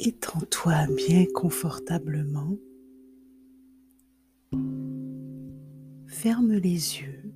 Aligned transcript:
Étends-toi 0.00 0.86
bien 0.96 1.24
confortablement. 1.34 2.56
Ferme 6.06 6.52
les 6.52 7.00
yeux. 7.00 7.32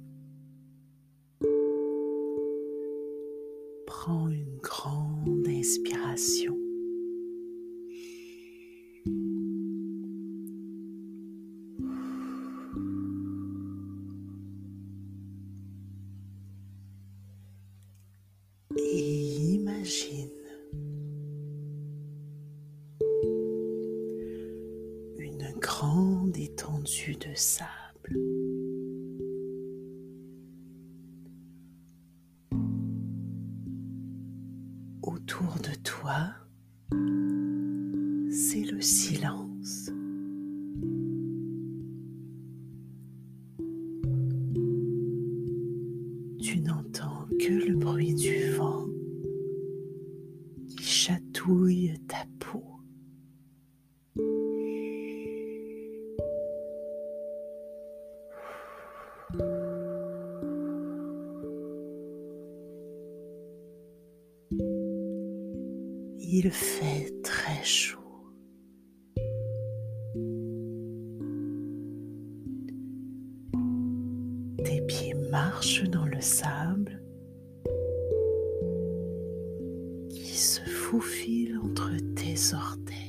Prends 3.87 4.29
une 4.29 4.59
grande 4.59 5.45
inspiration. 5.49 6.57
De 26.81 27.35
sable. 27.35 27.69
Autour 35.03 35.57
de 35.63 35.75
toi, 35.83 36.35
c'est 38.31 38.65
le 38.65 38.81
silence. 38.81 39.91
Tu 46.41 46.61
n'entends 46.61 47.27
que 47.39 47.69
le 47.69 47.77
bruit 47.77 48.15
du 48.15 48.42
Il 66.45 66.51
fait 66.51 67.23
très 67.23 67.63
chaud. 67.63 68.01
Tes 74.65 74.81
pieds 74.89 75.15
marchent 75.31 75.85
dans 75.85 76.07
le 76.07 76.21
sable 76.21 77.01
qui 80.11 80.37
se 80.37 80.63
faufile 80.63 81.61
entre 81.63 81.93
tes 82.17 82.35
orteils. 82.57 83.02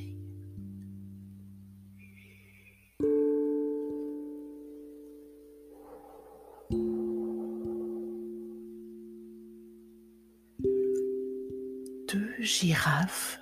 Deux 12.12 12.34
girafes 12.40 13.40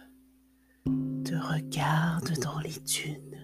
te 0.84 1.34
regardent 1.34 2.38
dans 2.40 2.60
les 2.60 2.78
dunes. 2.86 3.38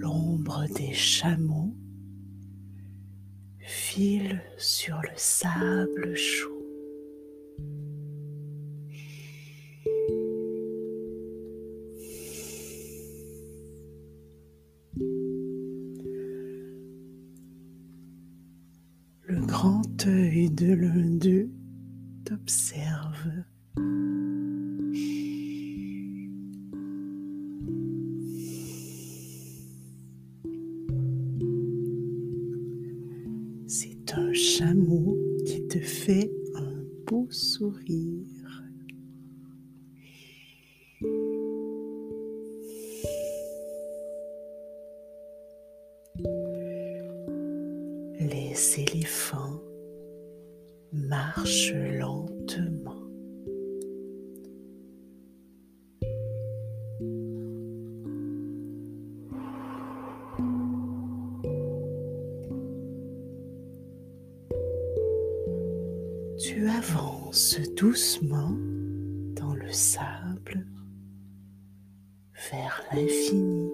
L'ombre 0.00 0.66
des 0.74 0.92
chameaux 0.92 1.74
file 3.60 4.42
sur 4.56 5.00
le 5.02 5.08
sable 5.16 6.16
chaud. 6.16 6.57
Œil 20.08 20.50
de 20.50 20.72
l'un 20.72 21.10
d'eux 21.16 21.50
t'observe. 22.24 23.28
C'est 33.66 34.14
un 34.14 34.32
chameau 34.32 35.18
qui 35.44 35.66
te 35.68 35.78
fait 35.78 36.30
un 36.54 36.84
beau 37.06 37.26
sourire. 37.30 38.37
Marchent 51.38 51.72
lentement. 51.72 52.94
Tu 66.40 66.68
avances 66.68 67.60
doucement 67.76 68.50
dans 69.36 69.54
le 69.54 69.70
sable 69.70 70.66
vers 72.50 72.82
l'infini. 72.92 73.67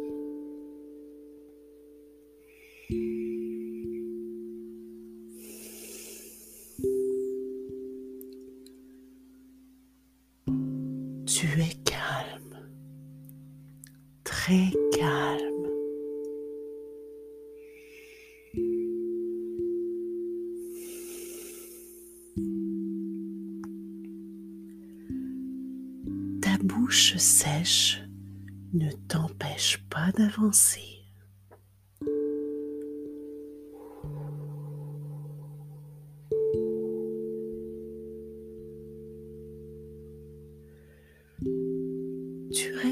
Tu 11.45 11.61
es 11.61 11.75
calme, 11.85 12.57
très 14.25 14.71
calme. 14.99 15.69
Ta 26.41 26.57
bouche 26.63 27.19
sèche 27.19 28.01
ne 28.73 28.91
t'empêche 29.07 29.85
pas 29.91 30.13
d'avancer. 30.13 31.04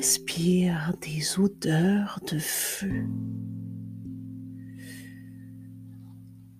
Tu 0.02 0.08
respires 0.08 0.94
des 1.00 1.38
odeurs 1.38 2.18
de 2.28 2.36
feu 2.40 3.04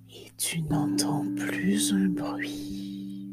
et 0.08 0.30
tu 0.38 0.62
n'entends 0.62 1.26
plus 1.34 1.92
un 1.92 2.06
bruit. 2.06 3.26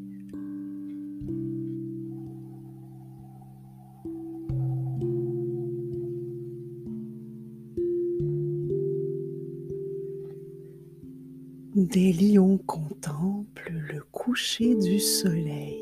Des 11.75 12.13
lions 12.13 12.57
contemplent 12.57 13.79
le 13.93 14.01
coucher 14.11 14.73
du 14.73 14.99
soleil. 14.99 15.78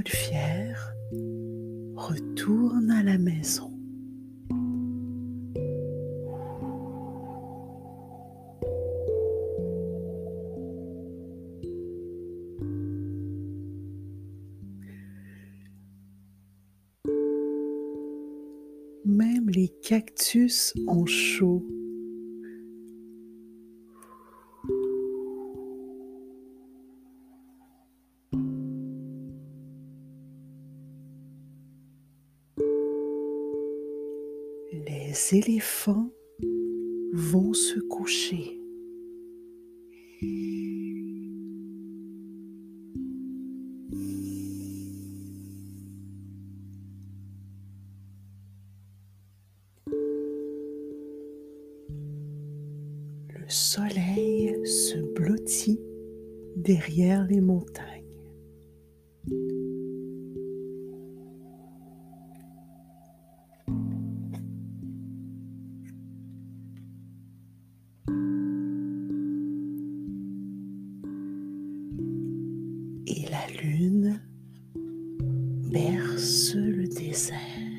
Montgolfière 0.00 0.94
retourne 1.94 2.90
à 2.90 3.02
la 3.02 3.18
maison. 3.18 3.70
Même 19.04 19.50
les 19.50 19.68
cactus 19.82 20.72
ont 20.86 21.06
chaud 21.06 21.66
les 35.10 35.38
éléphants 35.38 36.08
vont 37.12 37.52
se 37.52 37.80
coucher. 37.80 38.60
Le 53.30 53.48
soleil 53.48 54.64
se 54.64 54.98
blottit 55.14 55.80
derrière 56.54 57.26
les 57.26 57.40
montagnes. 57.40 57.99
Et 73.06 73.26
la 73.30 73.46
lune 73.62 74.20
berce 75.72 76.54
le 76.54 76.86
désert. 76.86 77.69